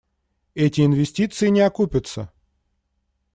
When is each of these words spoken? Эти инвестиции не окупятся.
Эти 0.55 0.81
инвестиции 0.81 1.49
не 1.49 1.61
окупятся. 1.61 2.31